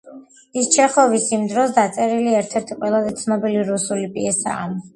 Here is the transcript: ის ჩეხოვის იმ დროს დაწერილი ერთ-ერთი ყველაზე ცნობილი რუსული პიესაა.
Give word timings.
ის 0.61 0.69
ჩეხოვის 0.75 1.27
იმ 1.37 1.43
დროს 1.51 1.75
დაწერილი 1.75 2.35
ერთ-ერთი 2.39 2.81
ყველაზე 2.81 3.15
ცნობილი 3.23 3.63
რუსული 3.71 4.13
პიესაა. 4.19 4.69